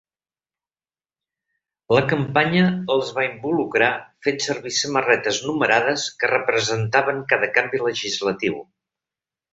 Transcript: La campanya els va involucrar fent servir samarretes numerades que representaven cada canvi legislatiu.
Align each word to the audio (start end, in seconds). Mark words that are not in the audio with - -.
La 1.95 2.01
campanya 2.13 2.63
els 2.95 3.11
va 3.17 3.25
involucrar 3.27 3.91
fent 4.29 4.41
servir 4.47 4.73
samarretes 4.79 5.43
numerades 5.51 6.07
que 6.23 6.33
representaven 6.35 7.25
cada 7.35 7.51
canvi 7.59 7.87
legislatiu. 7.87 8.59